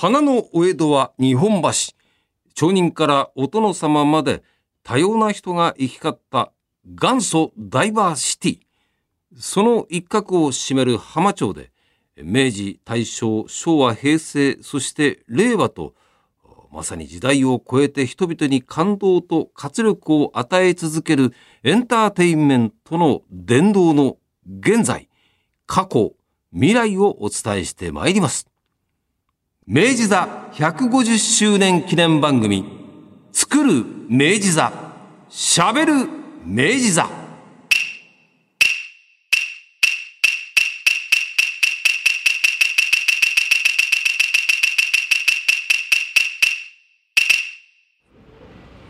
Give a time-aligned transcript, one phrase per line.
[0.00, 1.68] 花のお江戸は日本橋。
[2.54, 4.42] 町人からお殿様まで
[4.82, 6.52] 多様な人が行き交った
[6.86, 8.58] 元祖ダイバーシティ。
[9.38, 11.70] その一角を占める浜町で、
[12.16, 15.94] 明治、大正、昭和、平成、そして令和と、
[16.72, 25.10] まさに時代を超えて人々に感動と活力を与え続けるエンターテインメントの伝道の現在、
[25.66, 26.14] 過去、
[26.54, 28.49] 未来をお伝えしてまいります。
[29.72, 32.64] 明治座150周年記念番組、
[33.30, 34.72] 作る明治座、
[35.30, 36.08] 喋る
[36.44, 37.08] 明治座。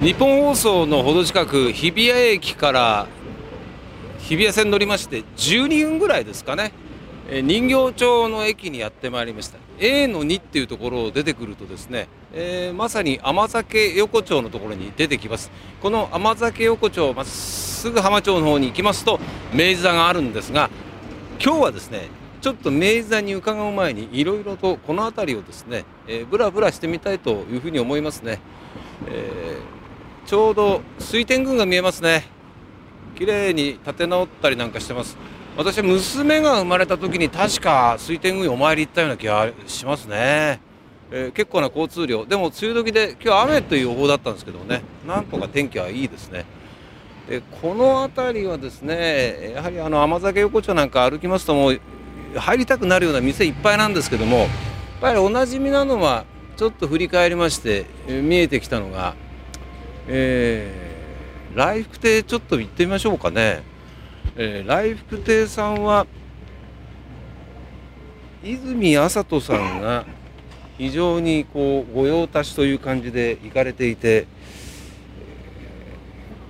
[0.00, 3.06] 日本放送のほど近く日比谷駅から
[4.20, 6.72] 日比谷線乗りまして12分ぐらいですかね
[7.28, 15.50] 人形町の駅にやってまいりました A の2っていうところを出てくるとですね、えー、まさに甘酒横丁のところに出てきます。
[15.82, 19.18] この甘酒横丁まっすぐ浜町の方に行きますと
[19.52, 20.68] 明治座があるんですが
[21.42, 22.08] 今日はですね
[22.42, 28.38] ちょっと明治座に伺う前にいろいろとこの辺りをですね、えー、ブラブラしてみたいというふうに思いますね、
[29.08, 29.80] えー
[30.30, 32.22] ちょうど水天宮が見えますね。
[33.16, 35.16] 綺麗に建て直ったりなんかしてます。
[35.56, 40.60] 私は娘が生まれた時に確か水天宮にお参り行ったような気がしますね、
[41.10, 42.24] えー、結構な交通量。
[42.24, 44.82] でも梅雨時で今日雨という予報だったんですけどね。
[45.06, 46.44] なんとか天気はいいですね。
[47.28, 51.80] でこの辺りはですねやはりあの甘酒横丁なんか歩きますともう
[52.36, 54.48] 入りたくなるような店いっぱいなんですけどもやっ
[55.00, 56.24] ぱりおなじみなのは
[56.56, 59.14] ちょっと振り返りまして見えてきたのが
[60.12, 63.62] えー、来福亭ちょっと行ってみましょうかね、
[64.36, 66.06] えー、来福亭さんは
[68.42, 70.06] 泉麻人さんが
[70.78, 74.26] 非常にこう御用達という感じで行かれていて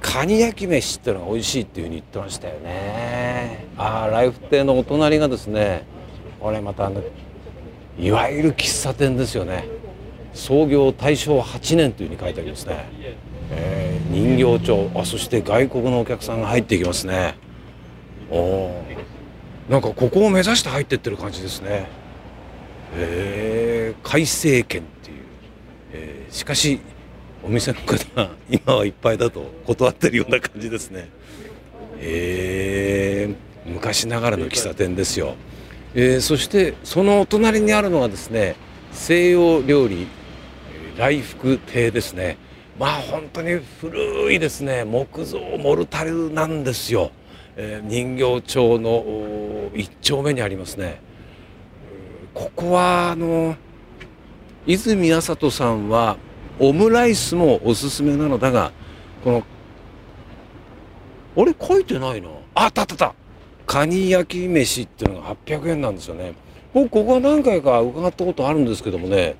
[0.00, 3.66] カニ焼き飯っていうのが美味しいっていうふうに言ってましたよね。
[3.76, 5.84] ああ来福亭のお隣がですね
[6.38, 7.02] これまたあの
[7.98, 9.64] いわゆる喫茶店ですよね。
[10.32, 12.88] 創業大正8年というふうに書いてありますね。
[13.50, 17.34] えー、人形町あそして外国のお客さんが入っていきますね。
[18.30, 21.88] なんかここを目指して入ってってる感じですね。
[22.96, 25.16] えー、改正券っていう、
[25.92, 26.80] えー、しかし
[27.44, 31.08] お店の方今はいっぱいだと断ってるような感じですね。
[32.00, 33.34] え、
[33.66, 35.34] 昔ながらの喫茶店ですよ、
[35.94, 38.56] えー、そしてそのお隣にあるのはですね
[38.92, 40.08] 西洋料理
[40.96, 42.36] 来福亭ですね。
[42.78, 44.84] まあ本当に古いですね。
[44.84, 47.12] 木造モルタルなんですよ、
[47.62, 49.04] え、人形町の
[49.74, 51.02] 一丁目にありますね。
[52.32, 53.54] ここはあの
[54.66, 56.16] 泉麻人さんは
[56.58, 58.72] オムライスもおすすめなのだが
[59.24, 59.44] この
[61.36, 62.28] あれ書いてないな。
[62.54, 63.14] あったあったった。
[63.66, 66.32] カニ焼き飯っていうのが800円なんですよね。
[66.72, 69.36] 僕ここは何回か伺ったことあるんですけどもね。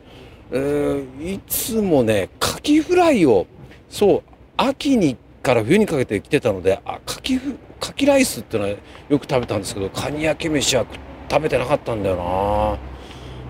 [0.53, 3.47] えー、いつもねカキフライを
[3.88, 4.22] そう
[4.59, 7.40] 秋にから冬にかけて来てたのであカキ
[7.78, 8.78] カキライスってのはよ
[9.18, 10.84] く食べたんですけどカニ焼き飯は
[11.30, 12.90] 食べてなかったんだよな。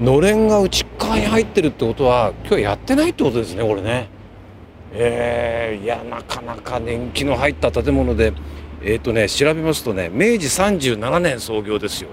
[0.04, 4.08] のれんが内側に入ってるってことは今日やってないってことですねこれね。
[4.92, 8.32] えー、いやなかなか年季の入った建物で
[8.82, 12.10] えっ、ー、とね調べますとね明治37年創業ですよ。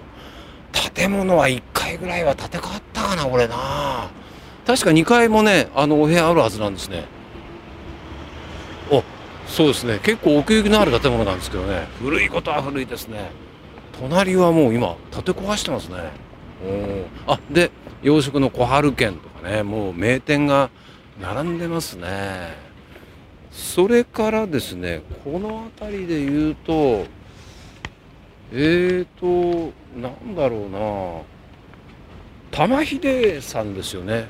[0.94, 4.10] 建物は1回ぐらいは建て替わったかなこれな。
[4.66, 7.06] 確か2階もねあのお部屋あるはずなんですね。
[9.48, 10.00] そうですね。
[10.04, 11.88] 結構奥行きのある建物なんですけどね。
[12.00, 13.32] 古いことは古いですね。
[14.00, 15.98] 隣はもう今建て壊してますね。
[17.28, 17.72] おあで
[18.04, 20.70] 洋食の小春軒とかねもう名店が
[21.20, 22.56] 並んでますね。
[23.52, 27.06] それからですねこの辺りで言うと
[28.52, 31.22] えーとなんだろうな。
[32.52, 34.30] 玉秀さんですよね。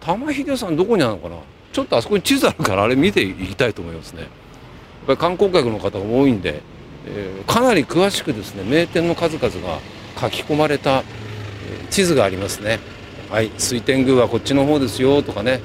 [0.00, 1.36] 玉秀さんどこにあるのかな。
[1.72, 4.28] ちょっとあそこに地図あるからあれ見ていきたいと思いますね
[5.06, 6.62] ぱり観光客の方が多いんで、
[7.06, 9.80] えー、かなり詳しくですね名店の数々が
[10.20, 11.04] 書き込まれた、
[11.90, 12.78] 地図がありますね。
[13.30, 15.60] はい水天宮はこっちの方ですよとかね、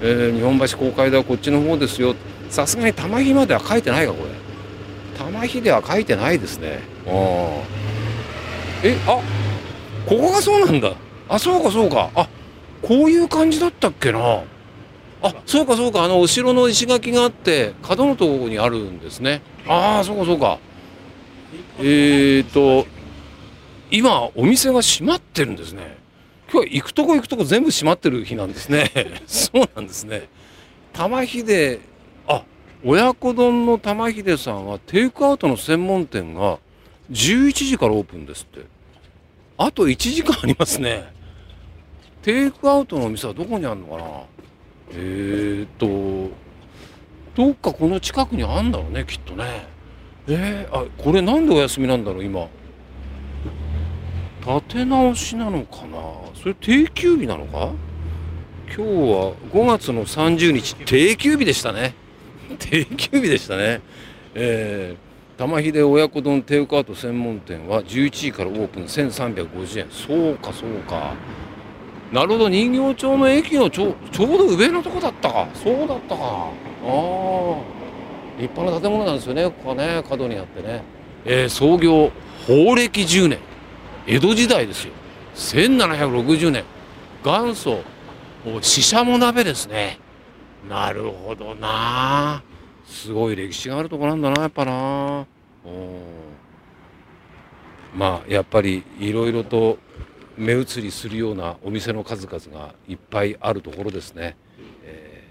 [0.00, 2.14] えー、日本橋公会堂はこっちの方ですよ。
[2.48, 4.30] さすがに玉秀までは書いてないかこれ。
[5.18, 6.80] 玉秀は書いてないですね。
[7.06, 7.62] あ
[8.82, 9.20] えあ
[10.06, 10.92] ここがそうなんだ。
[11.28, 12.10] あそうかそうか。
[12.14, 12.28] あ
[12.82, 14.42] こういう感じだったっけな。
[15.24, 16.04] あそうかそうか。
[16.04, 19.40] あの後ろの石垣があって角のところにあるんですね。
[19.66, 20.58] ああそうかそうか。
[21.78, 22.86] えっ、ー、と
[23.90, 25.96] 今お店が閉まってるんですね。
[26.52, 28.90] 今日は行くとこ行くとこ全部閉まってる日なんですね。
[29.26, 30.28] そうなんですね。
[30.92, 31.80] 玉秀
[32.28, 32.44] あ
[32.84, 36.58] 親子丼の玉秀さんはテイクアウトの専門店が
[37.10, 38.66] 11時からオープンですって。
[39.56, 41.14] あと1時間ありますね。
[42.20, 44.04] テイクアウトのお店はどこにあるのかな？
[44.90, 46.34] えー、っと
[47.34, 49.66] どっかこの近くにあんだろうねきっとね。
[50.26, 52.48] えー、あこれなんでお休みなんだろう今。
[54.46, 55.98] 立て直しなのかな。
[56.34, 57.72] それ定休日なのか？
[58.66, 61.94] 今日は5月の30日定休日でしたね。
[62.58, 63.80] 定休日でしたね。
[64.34, 69.86] えー、玉秀親子丼テイクアウト専門店は11時からオープン1350円。
[69.90, 71.14] そうかそうか。
[72.12, 72.48] なるほど。
[72.48, 75.48] 人形町の駅のちょちょうど上のとこだったか。
[75.54, 76.22] そうだったか。
[76.22, 76.50] あ
[76.86, 77.56] あ。
[78.38, 79.44] 立派な建物なんですよね。
[79.44, 80.02] ここはね。
[80.08, 80.82] 角にあってね、
[81.24, 82.10] えー、創業
[82.46, 83.38] 法暦10年。
[84.06, 84.92] 江戸時代ですよ。
[85.34, 86.64] 1760年。
[87.24, 87.80] 元祖
[88.60, 89.98] ししゃも鍋ですね。
[90.68, 92.42] なるほどな。
[92.86, 95.26] すごい歴史があるとこなんだなやっぱな。
[97.94, 99.78] まあやっぱりいろいろと
[100.36, 104.36] 目移りするようなお店の数々がいっぱいあるところですね、
[104.84, 105.24] え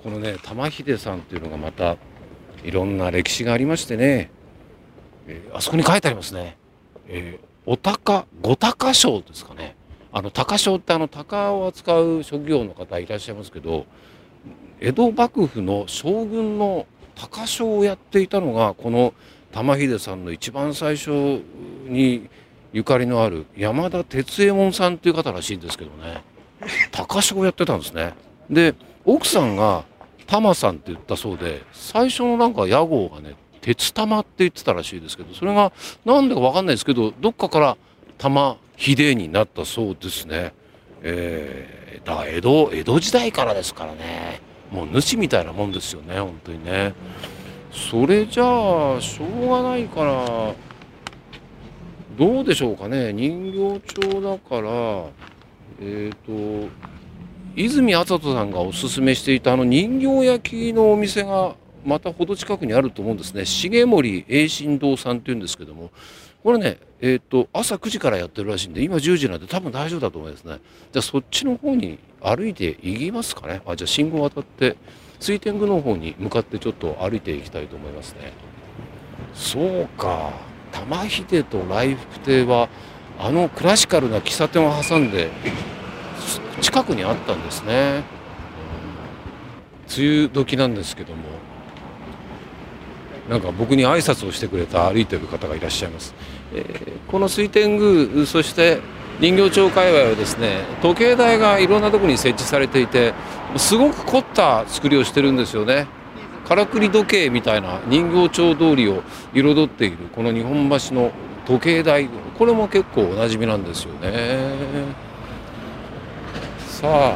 [0.00, 1.96] ー、このね玉秀さんというのがまた
[2.64, 4.30] いろんな歴史がありましてね、
[5.26, 6.56] えー、あそこに書いてありますね、
[7.06, 9.76] えー、お鷹五鷹賞ですかね。
[10.12, 13.86] あの鷹賞ってあの鷹を扱う職業の方いらっしゃいますけど
[14.80, 19.14] 江戸幕府の将軍の鷹賞をやっていたのがこの
[19.52, 21.42] 玉秀さんの一番最初
[21.86, 22.28] に
[22.72, 26.22] ゆかりのある山田哲右衛門さんっていう方らしいんですけどね
[26.92, 28.14] 鷹賞をやってたんですね。
[28.48, 28.74] で
[29.04, 29.84] 奥さんが
[30.26, 35.72] 玉さんって言ったそうで最初のなんか屋号がね鉄玉って言ってたらしいですけどそれが
[36.04, 37.76] 何でか分かんないですけどどっかから
[38.18, 40.52] 玉秀になったそうですね。
[41.02, 44.40] えー、だから江戸江戸時代からですからね
[44.70, 46.94] もう主みたいなもんですよね本当にね。
[47.72, 50.54] それじゃあしょうがないから
[52.20, 53.14] どうでしょうかね。
[53.14, 54.70] 人形町だから
[55.80, 56.68] えっ、ー、と
[57.56, 63.46] 泉麻人さんがおすすめしていたあの人形焼きのお店がまたほど近くにあると思うんですね。
[63.46, 65.90] 重森栄新堂さんっていうんですけども。
[66.44, 70.58] これねえっ、ー、と朝9時からやってるらしいんで今10時なんで多分大丈夫だと思いますね。
[70.92, 73.62] じゃあそっちの方に歩いて行きますかね。
[73.64, 74.76] あじゃあ信号渡って
[75.18, 78.34] 水天宮の方に向かってちょっと歩いていきたいと思いますね。
[79.32, 80.49] そうか。
[80.72, 82.68] 玉秀と来福亭は
[83.18, 85.30] あのクラシカルな喫茶店を挟んで
[86.60, 88.02] 近くにあったんですね。
[89.96, 91.22] 梅雨時なんですけども
[93.28, 96.14] なんか僕に挨拶をしてくれた歩いてる方がいらっしゃいます、
[96.54, 98.80] えー、この水天宮そして
[99.20, 103.14] 人形町界隈はですね時計台がいろんなとこに設置されていて
[103.56, 105.86] すごく凝った作りをしてるんですよね。
[106.50, 111.12] からくり時計みたいな人形町通りを彩っているこの日本橋の
[111.46, 112.08] 時計台。
[112.36, 114.50] これも結構おなじみなんですよね。
[116.66, 117.14] さ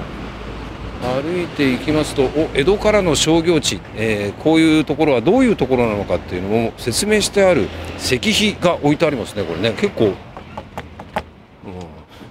[1.02, 9.72] あ歩いていきますとお江戸からの商業地、えー、こういうところはどういうところなのかっていうのも説明してある石碑が置いてありますねこれね。
[9.72, 10.14] 結構、うん、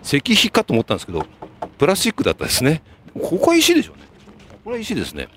[0.01, 1.25] 石碑かと思ったんですけど
[1.77, 2.81] プラスチックだったですね。
[3.13, 4.03] ここは石でしょうね。
[4.63, 5.27] これは石ですね、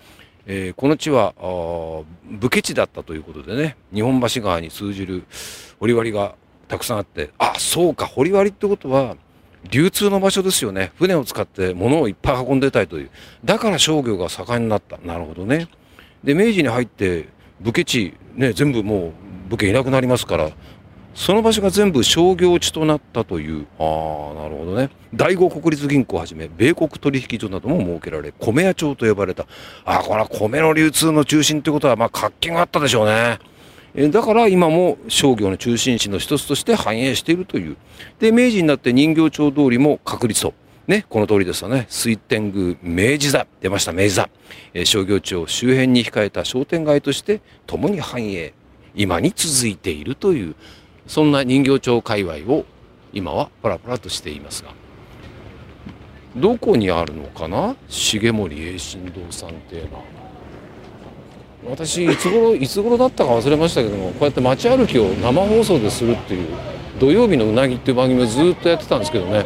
[0.46, 1.34] えー、この地は
[2.30, 5.24] 武家地だったということでね日本橋川に通じる
[5.80, 6.34] 堀割が
[6.68, 9.16] たくさんあってあそうか堀割ってことは
[9.70, 10.92] 流通の場所ですよね。
[10.96, 13.10] 船を使って物をいっぱい運んでたいという。
[13.44, 14.98] だから商業が盛んになった。
[14.98, 15.68] なるほどね。
[16.22, 17.28] で明治に入って
[17.60, 19.12] 武家地ね全部もう
[19.48, 20.50] 武家いなくなりますから
[21.16, 29.46] その場所が全部商業地となったというああなるほどね第五国立銀行をはじめ米国取引所なども設けられ米屋町と呼ばれた
[29.86, 33.38] ああこれは米の流通の中心ということはまあ活気があったでしょうね。
[33.98, 37.76] えだから今も商業の中心地の一つとして繁栄しているという。
[38.20, 40.52] で、明治になって人形町通りも確立と。
[40.86, 41.86] ね、この通りですよね。
[41.88, 43.46] 水天宮明治座。
[43.62, 44.28] 出ました、明治座。
[44.74, 48.52] えー、商業地を周辺に控えた商店街として共に繁栄。
[48.94, 50.54] 今に続いているという、
[51.06, 52.64] そんな人形町界隈を
[53.12, 54.70] 今はパラパラとしていますが。
[56.36, 57.76] どこにあるのかな？
[57.88, 60.02] 重森栄新堂さんっていうのは。
[61.70, 66.48] 私いつ頃いつ頃だったか忘れましたけどもこうやって街歩きを生放送でするっていう
[67.00, 69.44] 土曜日のうなぎっていう番組をずっとやってたんですけどね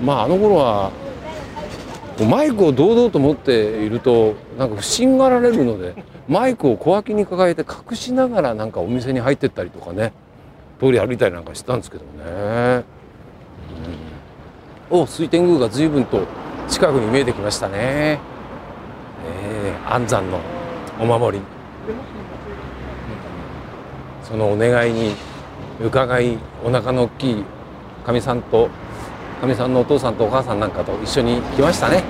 [0.00, 0.92] まああの頃は
[2.30, 5.96] マイクを堂々と持っているとなんか不審がられるので
[6.28, 10.12] マイクを小脇に抱えて隠しながらなんかお店に入ってったりとかね
[10.78, 12.84] 通り歩いたりなんかしてたんですけどね、
[14.90, 16.26] うん、お水天宮が随分と
[16.68, 18.18] 近くに見えてきましたね、
[19.24, 20.40] えー、安山の
[21.00, 21.44] お守り。
[24.22, 25.14] そのお願いに
[25.80, 27.44] 伺いお腹の大きい
[28.04, 28.68] かみさんと
[29.40, 32.02] かみさんのお父さんとお母さんなんかと一緒に来ましたね、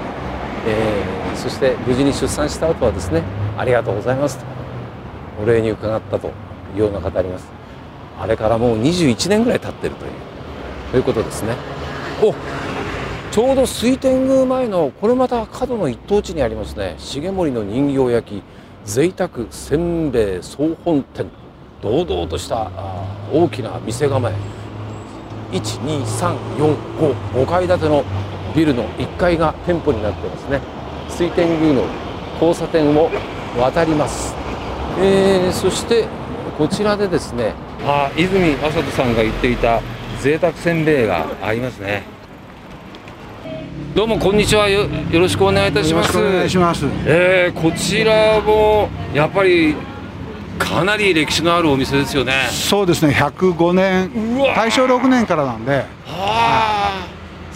[0.66, 3.22] えー、そして無事に出産した後はですね
[3.58, 4.46] ありがとうございますと
[5.42, 6.28] お礼に伺ったと
[6.74, 7.55] いうような方あります。
[8.18, 10.12] あれからもう21年ぐらい経ってるという
[10.90, 11.54] ということですね。
[12.22, 12.34] お
[13.32, 16.96] ちょうど水天宮前のこれまた角の一等地にありますね。
[16.98, 18.42] 重森の人形焼き
[18.84, 21.26] 贅沢せんべい総本店。
[21.82, 22.70] 堂々とした
[23.32, 24.34] 大きな店構え。
[25.52, 28.04] 12345階建ての
[28.54, 30.60] ビルの1階が店舗になってますね。
[31.08, 31.84] 水天宮の
[32.40, 33.10] 交差点を
[33.58, 34.34] 渡ります、
[34.98, 36.06] えー、そして
[36.58, 37.54] こちらでですね
[37.88, 39.80] あ泉麻人さんが言っていた
[40.20, 42.02] 贅沢せんべいがありますね。
[43.94, 44.68] どうもこんにちは。
[44.68, 46.18] よよろしくお願いいたします。
[46.18, 46.84] お願いします。
[47.06, 49.76] えー、こちらもやっぱり
[50.58, 52.48] かなり歴史のあるお店ですよね。
[52.50, 53.14] そうですね。
[53.14, 54.10] 105年。
[54.56, 55.76] 大正6年からなんで。
[55.76, 56.75] はあ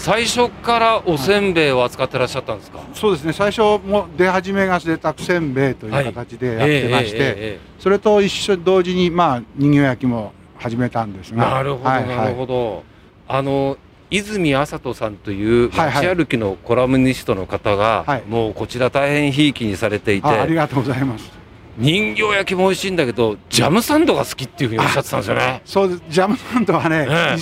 [0.01, 3.35] 最初からおせんべいを扱ってらっしゃったんですか、そうですね。
[3.35, 12.83] 最初も出始めが贅沢せんべいという形でやってまして、それと一緒同時にまあ人形焼きも始めたんですがなるほど、はい、なるほど。
[13.29, 13.77] あの
[14.11, 18.09] 泉麻人さんという街歩きのコラムニストの方が、はい。
[18.09, 21.31] はい、もうこちら大変ひいきにされていてありがとうございます
[21.79, 25.63] 人形焼きも美味しいんだけどジャムサンドが好きっていうふうにおっしゃってたんですよね。
[25.65, 27.37] そうジャムサンドはね、ね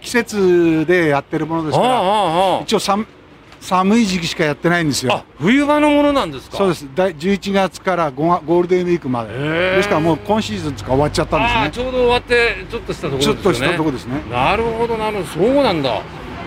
[0.00, 3.06] 季節でやってるものですから一応寒
[3.60, 5.24] 寒い時期しかやってないんですよ。
[5.38, 6.58] 冬場のものなんですか？
[6.58, 6.84] そうです。
[6.84, 9.32] 11月からゴールデンウィークまで。
[9.32, 11.84] ですからもう今シーズンとか終わっちゃったんですね。
[11.84, 13.34] ちょうど終わってちょっとしたところですね。
[13.34, 14.22] ちょっとしたとこですね。
[14.30, 15.46] なるほどなるほど。
[15.46, 16.02] そうなんだ。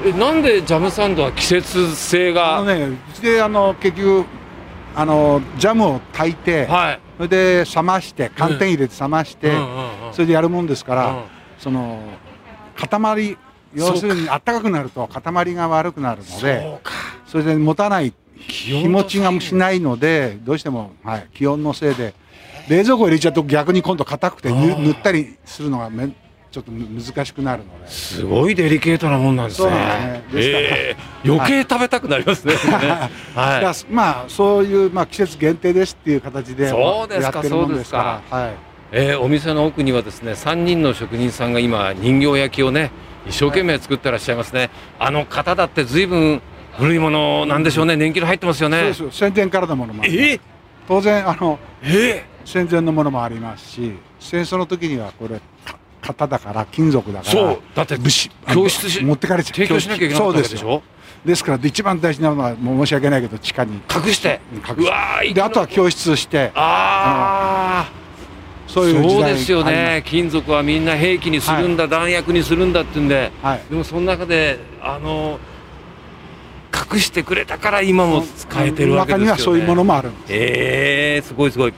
[0.06, 2.58] えなんでジャムサンドは季節性が？
[2.58, 4.25] あのねうちであの結局
[4.96, 9.52] あのジャムを炊いて、はい、それで冷まして寒天入れて冷まして、
[10.14, 11.26] それでやるもんですから、
[11.60, 12.00] その
[12.76, 13.38] 塊
[13.74, 14.62] 要するに暖か。
[14.62, 16.80] くなると塊が悪くなるので
[17.26, 22.14] それで持たない日持ちがしないのでどうしても、はい、気温のせいで
[22.70, 26.10] 冷蔵庫入れちゃうと逆に今度硬くて塗ったりするのがめ
[26.58, 27.88] ちょっと難しくなるので。
[27.88, 30.24] すごいデリケートなもんなんですね。
[30.32, 32.56] ですねえー、余計食べたくなりますね。
[33.36, 33.94] はい。
[33.94, 38.24] まあそういうまあ季節限定ですっていう形でそうですかそうですか。
[38.32, 38.54] はい。
[38.92, 42.90] えー、お店の奥にはですね3人の職人さんが今人形焼きをね
[43.28, 44.72] 一生懸命作ってらっしゃいますね。
[44.98, 46.42] あの方だってずいぶん
[46.78, 48.94] 古いものなんでしょうね年季の入ってますよね。
[48.96, 50.24] そうです戦前からのものもあります。
[50.24, 50.40] えー、
[50.88, 55.40] 当然あの、えー、戦前のものもありますし戦争の時にはこれ
[56.08, 59.56] 型だから金属だからそうだって教室し持ってかれちゃう。
[59.56, 60.82] 提供しなきゃいけないでしょ？
[61.26, 63.82] ですから一番大事なのは申し訳ないけど地下に。
[63.94, 64.40] 隠して。
[64.54, 64.92] 隠し
[65.28, 65.34] て。
[65.34, 66.52] であとは教室して。
[66.56, 67.92] ああ
[68.68, 70.04] そういうそうですよね。
[70.06, 75.40] 金属はみんな兵器にするんだ、はい、弾薬にするんだってんで、はい、でもその中であの
[76.94, 80.34] 隠してくれたから今も使えてるわけですよ、ね、中にはそういうものもあるんです。
[80.34, 81.74] ええー、すごいすごい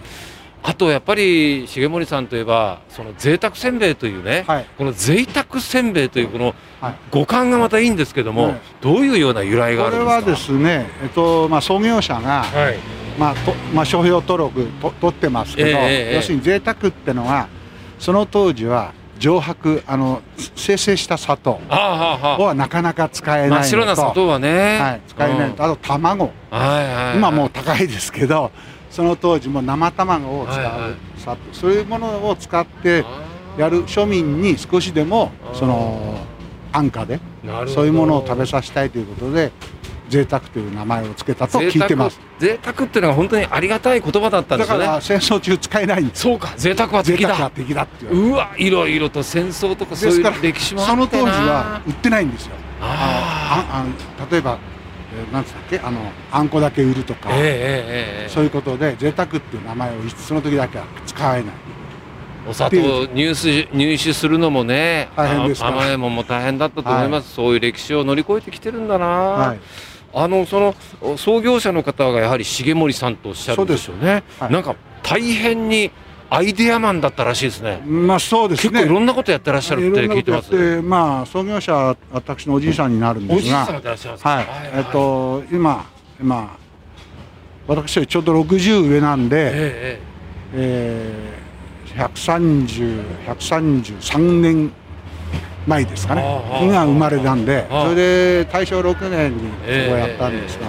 [0.62, 6.54] あとやっぱり重森さんといえばその贅沢せんべいというね、はい、この贅沢せんべいというこの
[7.12, 10.22] 五感がまたいいんですけども、はい、どういうような由来があるんですか？
[10.22, 12.78] これはですね、えっとまあ、創業者が、はい。
[13.18, 17.50] まあとまあ、商標登録と取ってますけど、えー、要するに贅沢ってのは
[18.00, 20.22] その当時は上白あの
[20.56, 28.52] 生成した砂糖はなかなか使えないのと真っ白な砂糖はね、はい、使えないのと、あと卵、はいはいはい、今もう高いですけど
[28.90, 33.06] その当時も生卵を使う、はいはい、そういうものを使って
[33.58, 36.18] やる庶民に少しでもその
[36.72, 37.20] 安価で
[37.68, 39.52] そういうものを食べさせたいということで
[40.10, 42.20] 贅沢という名前を付けたと聞いてます。
[42.40, 44.86] 贅沢っていうのは本当にありがたい言葉だったんですよね。
[44.86, 47.36] だから戦争中使えないんそうか贅沢は敵だ。
[47.36, 52.56] は敵だってうわいろいろと戦争とかそういう歴史もその当時は売ってないんですよ。
[52.82, 54.58] ああ例えば
[55.32, 55.80] なんつったっけ？
[55.80, 56.00] あの
[56.32, 61.54] あんこだけ売るとか、えーえー、そういうことで贅沢っていう名前をその時だけは使えない。
[62.48, 62.78] お砂糖
[63.14, 69.60] 入手入手するのもね大変です甘いもんも大変だったと思います、はい、そういう歴史を乗り越えてきてるんだな、はい、
[70.14, 75.92] あのその創業者の方がやはり重森さんとおっしゃるんでしょうね、はい、なんか大変に
[76.32, 77.82] アイデアマンだったらしいですね。
[77.86, 78.72] まあそうですね。
[78.72, 80.82] 結構いろんなことやってらっしゃるって聞いてます。
[80.82, 84.48] まあ創業者私のおじいさんになるんですが、はい。
[84.76, 85.86] えっと今
[86.22, 86.56] 今
[87.68, 90.02] 私よりちょうど60上なんで、ええ
[90.54, 94.72] えー、130 133年
[95.66, 96.22] 前ですかね。
[96.72, 100.68] が生まれたんでそれで大正6年にそこやったんですが、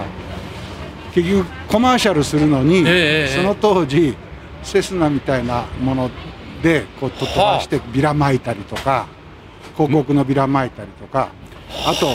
[1.13, 2.83] 結局コマーシャルするのに、
[3.29, 4.15] その当時
[4.63, 6.09] セスナみたいなもの
[6.61, 9.07] でこう飛ばしてビラ巻いたりとか
[9.75, 11.29] 広告のビラ巻いたりとか
[11.85, 12.07] あと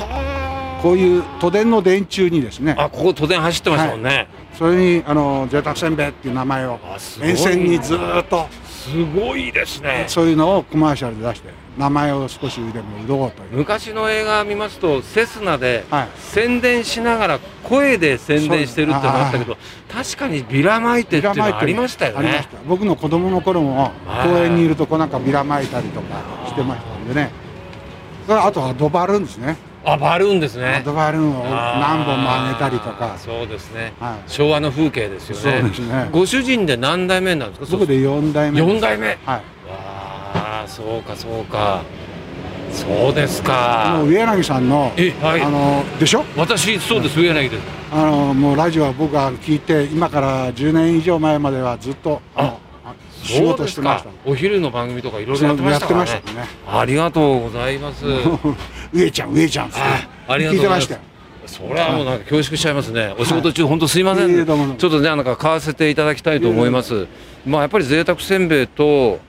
[0.83, 2.77] こういう都電の電柱にですね。
[2.79, 6.79] あここ都電走ってますもんね、はい、それにあの贅沢せんべいっていう名前を
[7.23, 8.47] 沿線にずっと。
[8.87, 10.05] すごいですね。
[10.07, 13.57] そういうのをコマーシャルで出して名前を少しでも売ろうという。
[13.57, 15.85] 昔の映画見ますとセスナで
[16.19, 19.57] 宣伝しながら声で宣伝してるってのあったけど
[19.93, 22.47] 確かにビラ巻いてっていうのありましたよね。
[22.69, 27.33] 僕の子供の頃も公園にいるとこなんかビラ巻いたりとかしてましたんでね。
[28.29, 30.83] あとはドバルーンですねあバルーンですね。
[30.85, 33.15] ドバルーンを何本も上げたりとか。
[33.19, 35.63] そうですね、はい、昭和の風景ですよね。
[35.63, 36.09] ね。
[36.11, 37.67] ご主人で何代目なんですか？
[37.67, 39.07] そこで4代目4代目。
[39.07, 39.19] はい。
[39.25, 39.43] あ
[40.65, 41.83] あそうかそうか。
[42.73, 44.03] そうですか。
[44.05, 46.25] 上柳さんのえ、はい、あのでしょ？
[46.37, 47.63] 私そうです、上柳です。
[47.93, 52.59] あのもうラジオは僕は聞いて今から10年以上前まではずっとあ
[53.27, 56.21] 仕事してましたお昼の番組とかいろいろやってましたからね、ね、
[56.67, 58.05] ありがとうございます。
[58.93, 59.71] 上ちゃん上ちゃん
[60.29, 61.01] ありがとうございます。
[61.47, 67.07] それはもうなんか恐縮しちゃいますね、お仕事中、本当すいません、ちょっとね、なんか買わせていただきたいと思います。
[67.47, 69.21] まあやっぱり贅沢せんべいと、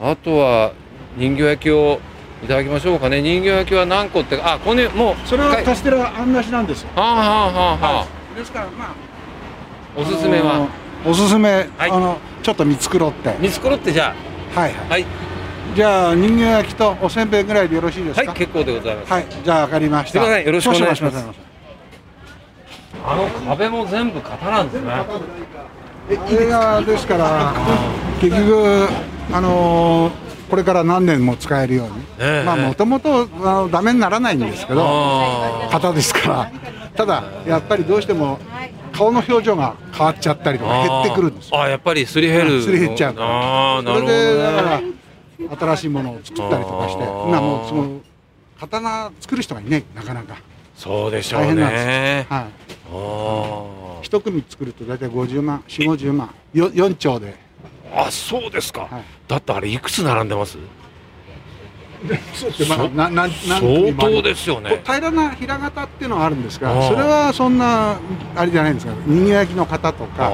[0.00, 0.72] あとは
[1.16, 2.00] 人形焼きを
[2.44, 6.90] いただきましょうかね、人形焼きは何個って、あここにもう、それはカステラあんなしなんですよ。
[6.94, 8.38] はあはあはあはあ。
[8.38, 8.94] ですから、まあ、
[9.96, 10.83] おすすめは。
[11.04, 13.36] おすすめ、あのちょっと見繕って。
[13.38, 14.14] 見繕ってじゃ
[14.56, 14.60] あ。
[14.60, 14.88] はいはい。
[14.88, 15.06] はい
[15.74, 18.30] じゃあ人形焼きとおせんべいぐらいでよろしいですか？
[18.30, 19.12] はい、結構でございます。
[19.12, 20.20] はい、じゃあわかりました。
[20.20, 21.16] すみません、よろしくお願いします。
[23.04, 24.92] あの壁も全部型なんですね。
[26.10, 27.54] 映画ですから
[28.20, 28.88] 結局
[29.32, 30.12] あの
[30.48, 33.26] これから何年も使えるように、えー、まあもともと
[33.68, 36.52] ダメにならないんですけど型ですから
[36.94, 38.38] ただやっぱりどうしても
[38.94, 43.14] 顔の表情が変わっちゃったりとか減ってくるんですあやっぱりすり減るすり減っちゃう。
[43.18, 44.80] あなるほど、ね、それでだから
[45.74, 48.00] 新しいものを作ったりとかして今もうその
[48.60, 50.36] 刀作る人がいないなかなか。
[50.76, 51.46] そうでしょうね。
[51.46, 54.04] 大変なんですはい。
[54.04, 57.34] 一組作ると大体50万4 5 0万よ4丁で。
[57.94, 60.58] あそうですか、はい、だってあれいくつ並んでます？
[62.34, 64.82] そうってまあなな相当ですよね。
[64.84, 67.98] 平らな平型っていうのはあるんですがそれはそんな
[68.36, 68.92] あれじゃないんですか。
[69.06, 70.30] 人形焼きの型とか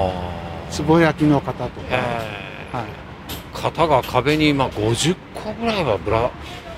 [0.87, 6.31] 壺焼きの型とか、はい、型が壁に今50個ぐらいはぶら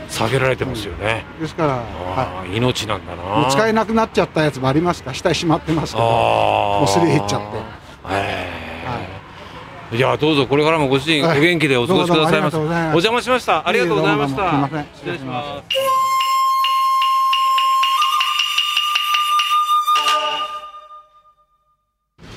[0.09, 3.51] 下げられてますよね、うん、ですから、はい、命なんだな。
[3.51, 5.15] 使えなくなっちゃったやつもありますか？
[5.15, 7.47] 下にしまってますけどもうすり減っちゃって。
[8.11, 8.11] ええ。
[8.11, 8.52] ー、は
[9.93, 12.57] い、いやどうぞこれからもご主人、お元気でお過ごしくださいませ。
[12.57, 13.69] お邪魔しました。
[13.69, 14.69] ありがとうございました。
[14.95, 15.73] 失礼します。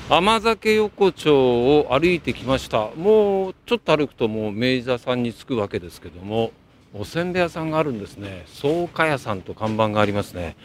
[0.08, 2.90] 甘酒横丁を歩いてきました。
[2.94, 6.52] もうちょっと歩くともう明治座さんに着くわけですけども
[6.94, 8.44] おせんべい屋さんがあるんですね。
[8.46, 10.56] 草加屋さんと看板がありますね、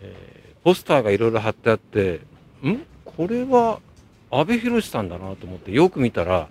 [0.00, 2.20] えー、ポスターがいろいろ貼ってあって
[2.64, 2.86] ん？
[3.04, 3.80] これは
[4.30, 6.48] 阿部寛さんだなと思ってよく見たら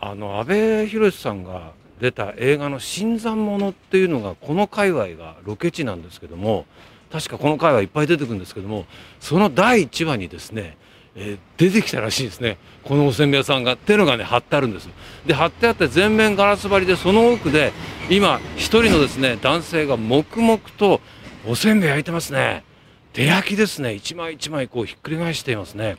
[0.00, 6.66] あの阿部寛さんが出た映画の「新参者」っていうのがこの界隈がロケ地なんですけども
[7.10, 8.86] 確かこの界隈いっぱい出てくるんですけども
[9.20, 10.76] その第1話にですね
[11.18, 12.58] えー、出てきたらしいですね。
[12.84, 14.88] このおせんべい屋さんがっていうのがね貼ってあるんです
[15.24, 17.72] で貼ってあって全面ガラス張りでその奥で
[18.10, 21.00] 今一人のですね男性が黙々と
[21.48, 22.64] おせんべい焼いてますね。
[23.12, 23.94] 手焼きですね。
[23.94, 25.96] 一枚一枚こうひっくり返していますね。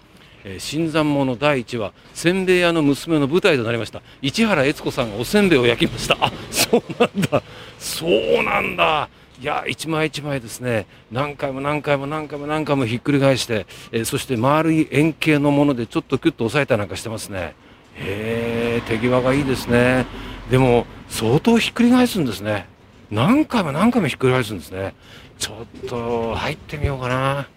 [0.50, 4.02] え、新参者第1話せんべい屋の娘の舞台となりました。
[4.22, 6.18] 市原悦子さんがおせんべいを焼きました。
[6.22, 7.44] あそうなんだ。
[7.78, 9.10] そうなんだ。
[9.42, 10.88] いや一枚一枚ですね。
[11.12, 17.54] 何回も何回も何回も何回もひっくり返して、え、そして丸い円形のものでちょっとキュッと押さえたなんかしてますね。
[17.96, 20.06] へえ手際がいいですね。
[20.50, 22.68] でも相当ひっくり返すんですね。
[23.12, 24.96] 何回も何回もひっくり返すんですね。
[25.38, 27.48] ちょっと入ってみようかな。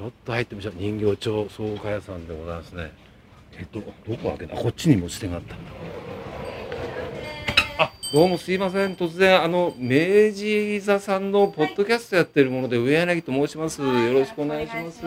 [0.00, 0.74] ちょっと入ってみましょう。
[0.78, 2.90] 人形町総貨屋さんでございますね。
[3.58, 3.84] えっとど
[4.16, 4.56] こ開けた？
[4.56, 5.70] こっちに持ち手があったんだ。
[8.14, 8.94] どうもすいません。
[8.94, 13.82] 突然あの明治座さんのポッドキャストやってるもので上柳と申します。
[13.82, 15.02] よろしくお願いします。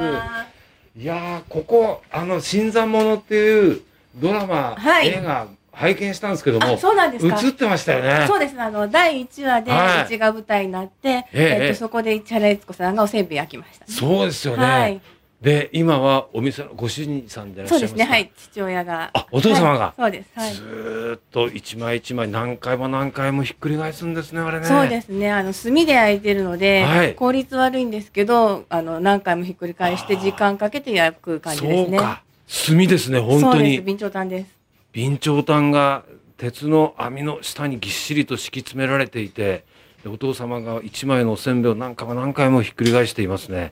[0.95, 3.81] いやここあの新参者っていう
[4.17, 7.39] ドラマ、はい、映画拝見したんですけども、そうなんですか。
[7.41, 8.27] 映ってましたよね。
[8.27, 8.55] そうです。
[8.55, 8.61] ね。
[8.61, 14.63] あの第一話でうちが舞台になって、はい、えっとそこで市原悦子さんがおせんべい焼きました、ね、そうですよね。
[14.63, 15.01] はい。
[15.41, 18.13] で今はお店のご主人さんでいらっしゃいますそうですね。
[18.13, 18.31] はい。
[18.37, 19.11] 父親が。
[19.13, 24.65] あお父様が、はい、そうです、はい、ずっと一枚一枚何回も何回もひっくり返すんですねあれね。
[24.67, 25.31] そうですね。
[25.31, 31.97] あの炭で焼いてるので、はい、効率悪いんですけどあの何回もひっくり返して時間かけて焼く感じですね。
[31.97, 32.23] そうか。
[32.67, 33.77] 炭ですね本当に。
[33.79, 34.62] 備長炭です
[34.93, 36.03] 備長炭が
[36.37, 39.63] 鉄の網の下にぎっしりと敷き詰められていて
[40.05, 43.71] お父様が一枚のおせんべいを何回も何回もひっくり返していますね。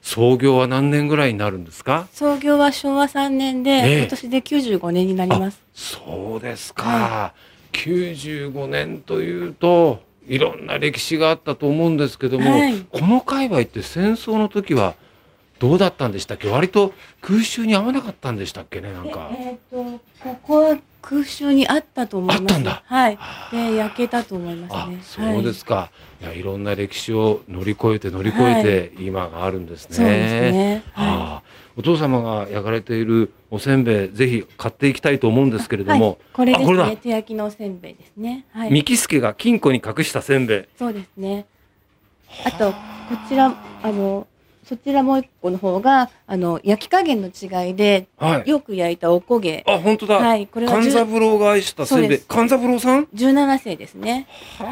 [0.00, 2.06] 創業は何年ぐらいになるんですか？
[2.12, 5.60] 創業は昭和3年で、えー、今年で95年になります。
[5.74, 7.34] そうですか、は
[7.72, 14.94] い、95年というといろんな歴史があったと思うんですけども、はい、この界隈って戦争の時は
[15.62, 16.48] どうだったんでしたっけ？
[16.48, 18.92] 割と空襲に合わなかったんでしたっけね？
[18.92, 19.30] なんか。
[19.32, 22.62] えっ、ー、とここは空襲にあったと思います。
[22.84, 23.18] はい。
[23.52, 24.98] で焼けたと思いますね。
[25.02, 31.42] そうですか、はい、いやいろんな歴史を乗り越えて乗り越えて今があるんですね、そうですね、は
[31.76, 36.96] い、お父様が焼かれているおせんべいぜひ買っていきたいと思うんですけれども、はい、これですね。
[36.96, 38.46] 手焼きのおせんべいですね。
[38.50, 38.72] はい。
[38.72, 40.64] 三木助が金庫に隠したせんべい。
[40.76, 41.46] そうですね。
[42.44, 42.76] あとこ
[43.28, 44.26] ちらあの
[44.64, 49.64] そちらもう一個の方があの焼き加減の違いで、はい、よく焼いたおこげ。
[49.66, 50.16] あ本当だ。
[50.18, 52.18] はいこれは勘三郎が愛したせい。
[52.20, 53.08] 勘三郎さん？
[53.12, 54.26] 十七世ですね。
[54.58, 54.68] はい。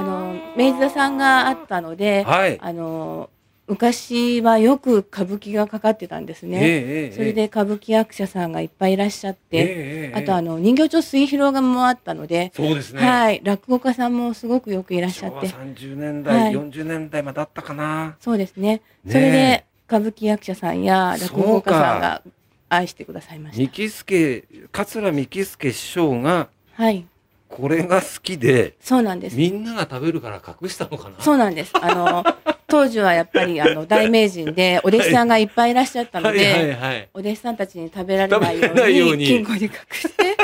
[0.00, 3.30] あの明治座さんがあったので、はい、あの
[3.68, 13.06] 昔はよく歌舞伎がかかってたんですね、えー、それで歌舞伎役者さんがいっぱいいらっしゃって、えー、あとあの人形町末広がもあったのでそうですね。
[13.06, 13.40] はい。
[13.44, 15.48] 落語家さんもすごくよくいらっしゃって。
[15.48, 18.16] 昭和30年代、はい、40年代まであったかな。
[18.20, 22.22] そうですね、ね、それで歌舞伎役者さんや落語家さんが
[22.70, 23.58] 愛してくださいました。
[23.58, 27.06] 三木助桂三木助師匠がはい。
[27.48, 29.36] これが好きでそうなんです。
[29.36, 31.20] みんなが食べるから隠したのかな。
[31.20, 31.72] そうなんです。
[31.74, 32.24] あの
[32.68, 35.48] 当時はやっぱりあの 大名人でお弟子さんがい。
[35.48, 38.52] っぱいいらっしゃったので、お弟子さんたちに食べられな
[38.88, 40.36] いように金庫に隠して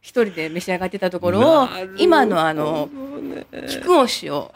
[0.00, 2.88] 一人で召し上がってたところを今のあの
[3.68, 4.50] 木久扇師匠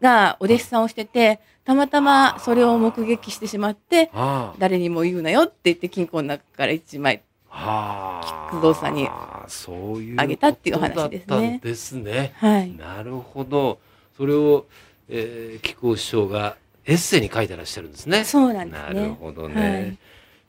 [0.00, 4.10] がお弟子さんをしててたまたまそれを目撃してしまって
[4.58, 11.60] 誰にも言うなよって言って金庫の中から一枚菊堂さんにあげたっていう話ですね。
[11.62, 12.32] ですね。
[12.36, 13.80] はい、なるほど。
[14.16, 14.66] それを
[15.10, 18.24] えー、木久扇師匠がエッセイに書いてらっしゃるんですね。
[18.24, 19.00] そうなんですね。
[19.00, 19.70] なるほどね。
[19.70, 19.98] はい、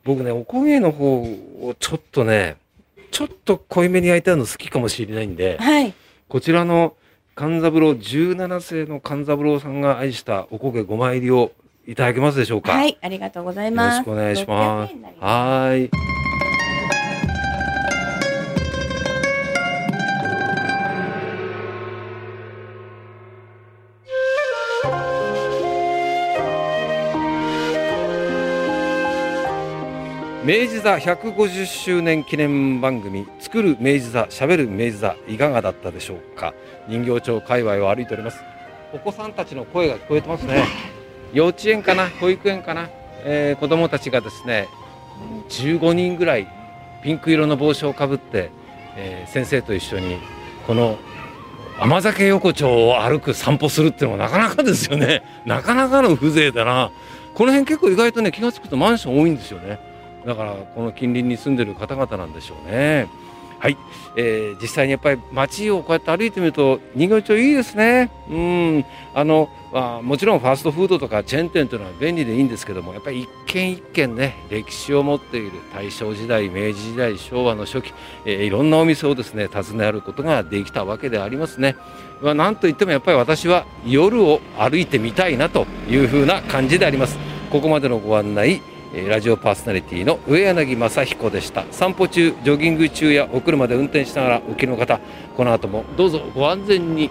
[0.03, 2.57] 僕ね、おこげの方をちょっとね、
[3.11, 5.93] ちょっと濃いめに焼いたの好きかもしれないんで、はい、
[6.29, 6.95] こちらの
[7.35, 11.51] 勘三郎17世の勘三郎さんが愛したおこげごま入りを
[11.87, 12.73] いただけますでしょうか？
[12.73, 13.97] はい、ありがとうございます。
[13.97, 14.93] よろしくお願いします。
[15.19, 16.20] はい。
[30.43, 36.55] 明治座150周年記念番組「作る明治座しゃべる明治座」いかがだったでしょうか？
[36.87, 38.43] 人形町界隈を歩いております。
[38.91, 40.63] お子さんたちの声が聞こえてますね。
[41.31, 42.09] 幼稚園かな？
[42.19, 42.89] 保育園かな、
[43.23, 44.67] えー、子供たちがですね
[45.49, 46.47] 15人ぐらい
[47.03, 48.49] ピンク色の帽子をかぶって、
[48.97, 50.17] えー、先生と一緒に
[50.65, 50.97] この
[51.79, 55.21] 甘酒横丁を歩く散歩するっていうのもなかなかですよね。
[55.45, 56.89] なかなかの風情だな。
[57.35, 59.90] この辺結構意外とね気が付くとマンション多いんですよね
[60.25, 63.07] だからこの近隣に住んでる方々なんでしょうね。
[63.61, 63.77] はい、
[64.15, 68.09] えー、実際にやっぱり街をこうやって歩いてみると人形町いいですね。
[68.27, 77.93] うんあのあもちろんファーストフードとかチェーン店というのは便利でいいんですけどもやっぱり一軒一軒ね歴史を持っている大正時代明治時代昭和の初期、
[78.25, 81.75] えー、いろんなお店をですね訪ね歩くことができたわけでありますね。
[82.21, 87.17] まあ、なんといってもやっぱり私は夜を歩いてみたいなというふうな感じであります。
[87.51, 88.61] ここまでのご案内
[88.93, 91.65] ラジオパーソナリティの上柳正彦でした。
[91.71, 94.99] 散歩中ジョギング中やお車で運転しながらお聞きの方
[95.37, 97.09] この後もどうぞご安全に。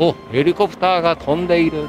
[0.00, 1.88] おヘリコプターが飛んでいる。